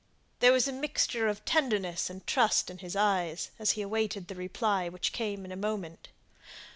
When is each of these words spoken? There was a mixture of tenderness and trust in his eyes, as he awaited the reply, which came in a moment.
There 0.39 0.51
was 0.51 0.67
a 0.67 0.71
mixture 0.73 1.27
of 1.27 1.45
tenderness 1.45 2.09
and 2.09 2.25
trust 2.25 2.71
in 2.71 2.79
his 2.79 2.95
eyes, 2.95 3.51
as 3.59 3.73
he 3.73 3.83
awaited 3.83 4.29
the 4.29 4.35
reply, 4.35 4.89
which 4.89 5.13
came 5.13 5.45
in 5.45 5.51
a 5.51 5.55
moment. 5.55 6.09